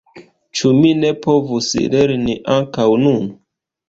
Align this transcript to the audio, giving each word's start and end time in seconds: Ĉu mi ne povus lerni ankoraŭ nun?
Ĉu 0.59 0.69
mi 0.77 0.93
ne 1.01 1.11
povus 1.25 1.67
lerni 1.97 2.35
ankoraŭ 2.55 2.97
nun? 3.03 3.29